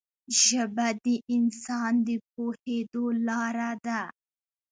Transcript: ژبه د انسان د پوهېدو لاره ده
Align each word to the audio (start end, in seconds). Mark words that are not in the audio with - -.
ژبه 0.43 0.87
د 1.05 1.07
انسان 1.35 1.93
د 2.07 2.09
پوهېدو 2.31 3.05
لاره 3.27 3.71
ده 3.85 4.01